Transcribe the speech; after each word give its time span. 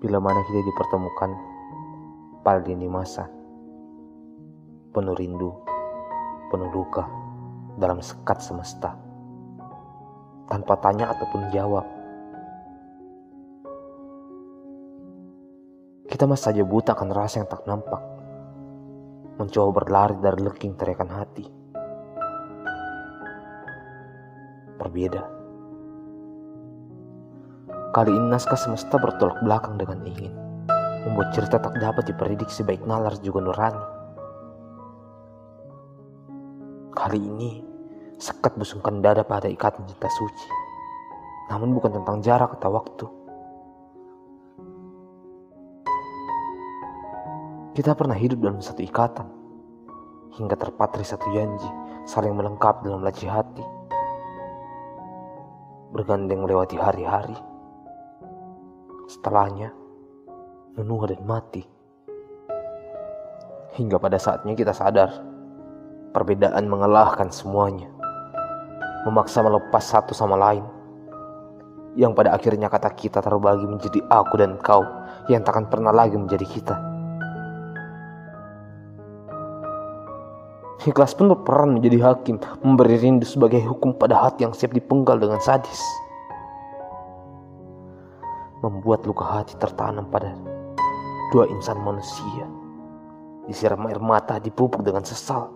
bila 0.00 0.16
mana 0.16 0.40
kita 0.48 0.64
dipertemukan 0.64 1.30
pada 2.40 2.64
dini 2.64 2.88
masa. 2.88 3.28
Penuh 4.90 5.14
rindu, 5.14 5.52
penuh 6.48 6.72
luka 6.72 7.04
dalam 7.76 8.00
sekat 8.00 8.40
semesta. 8.40 8.96
Tanpa 10.48 10.74
tanya 10.82 11.12
ataupun 11.14 11.52
jawab. 11.52 11.86
Kita 16.10 16.26
masih 16.26 16.44
saja 16.50 16.62
buta 16.66 16.96
akan 16.96 17.10
rasa 17.14 17.44
yang 17.44 17.48
tak 17.52 17.62
nampak. 17.70 18.02
Mencoba 19.38 19.84
berlari 19.84 20.18
dari 20.18 20.42
leking 20.42 20.74
teriakan 20.74 21.10
hati. 21.12 21.46
Berbeda. 24.74 25.39
Kali 27.90 28.14
ini 28.14 28.30
naskah 28.30 28.54
semesta 28.54 29.02
bertolak 29.02 29.42
belakang 29.42 29.74
dengan 29.74 29.98
ingin. 30.06 30.30
Membuat 31.10 31.34
cerita 31.34 31.58
tak 31.58 31.74
dapat 31.74 32.06
diprediksi 32.06 32.62
baik 32.62 32.86
nalar 32.86 33.18
juga 33.18 33.42
nurani. 33.42 33.84
Kali 36.94 37.18
ini, 37.18 37.58
sekat 38.14 38.54
busungkan 38.54 39.02
dada 39.02 39.26
pada 39.26 39.50
ikatan 39.50 39.90
cinta 39.90 40.06
suci. 40.06 40.48
Namun 41.50 41.74
bukan 41.74 41.98
tentang 41.98 42.22
jarak 42.22 42.62
atau 42.62 42.70
waktu. 42.78 43.06
Kita 47.74 47.98
pernah 47.98 48.14
hidup 48.14 48.38
dalam 48.38 48.62
satu 48.62 48.86
ikatan. 48.86 49.26
Hingga 50.38 50.54
terpatri 50.54 51.02
satu 51.02 51.26
janji, 51.34 51.66
saling 52.06 52.38
melengkapi 52.38 52.86
dalam 52.86 53.02
laci 53.02 53.26
hati. 53.26 53.66
Bergandeng 55.90 56.46
melewati 56.46 56.78
hari-hari. 56.78 57.50
Setelahnya, 59.10 59.74
menua 60.78 61.10
dan 61.10 61.18
mati. 61.26 61.66
Hingga 63.74 63.98
pada 63.98 64.22
saatnya 64.22 64.54
kita 64.54 64.70
sadar, 64.70 65.10
perbedaan 66.14 66.70
mengalahkan 66.70 67.26
semuanya. 67.34 67.90
Memaksa 69.02 69.42
melepas 69.42 69.82
satu 69.82 70.14
sama 70.14 70.38
lain. 70.38 70.62
Yang 71.98 72.22
pada 72.22 72.38
akhirnya 72.38 72.70
kata 72.70 72.86
kita 72.94 73.18
terbagi 73.18 73.66
menjadi 73.66 73.98
aku 74.14 74.38
dan 74.38 74.54
kau 74.62 74.86
yang 75.26 75.42
takkan 75.42 75.66
pernah 75.66 75.90
lagi 75.90 76.14
menjadi 76.14 76.46
kita. 76.46 76.76
Ikhlas 80.86 81.18
pun 81.18 81.34
berperan 81.34 81.82
menjadi 81.82 82.14
hakim, 82.14 82.38
memberi 82.62 82.94
rindu 82.94 83.26
sebagai 83.26 83.58
hukum 83.58 83.90
pada 83.90 84.22
hati 84.22 84.46
yang 84.46 84.54
siap 84.54 84.70
dipenggal 84.70 85.18
dengan 85.18 85.42
sadis. 85.42 85.82
Membuat 88.60 89.08
luka 89.08 89.24
hati 89.24 89.56
tertanam 89.56 90.04
pada 90.12 90.36
dua 91.32 91.48
insan 91.48 91.80
manusia. 91.80 92.44
Disiram 93.48 93.88
air 93.88 93.96
mata, 93.96 94.36
dipupuk 94.36 94.84
dengan 94.84 95.00
sesal. 95.00 95.48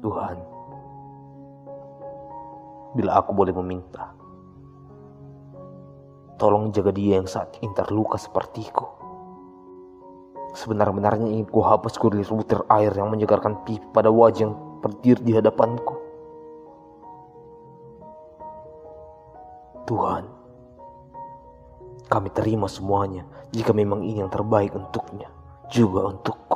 Tuhan, 0.00 0.38
bila 2.96 3.20
aku 3.20 3.36
boleh 3.36 3.52
meminta, 3.52 4.16
tolong 6.40 6.72
jaga 6.72 6.94
dia 6.94 7.20
yang 7.20 7.28
saat 7.28 7.52
ini 7.60 7.68
terluka 7.76 8.16
sepertiku. 8.16 8.86
Sebenar-benarnya 10.56 11.28
ingin 11.28 11.44
ku 11.52 11.60
hapus 11.60 12.00
kurir 12.00 12.24
butir 12.24 12.64
air 12.72 12.96
yang 12.96 13.12
menyegarkan 13.12 13.60
pipi 13.68 13.84
pada 13.92 14.08
wajah 14.08 14.48
yang 14.48 14.56
berdiri 14.80 15.20
di 15.20 15.32
hadapanku. 15.36 16.07
Tuhan, 19.88 20.24
kami 22.12 22.28
terima 22.36 22.68
semuanya 22.68 23.24
jika 23.56 23.72
memang 23.72 24.04
ini 24.04 24.20
yang 24.20 24.28
terbaik 24.28 24.76
untuknya, 24.76 25.32
juga 25.72 26.12
untuk 26.12 26.47